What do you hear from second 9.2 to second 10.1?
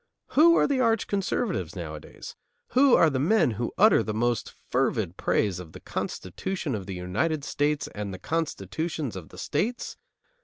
the states?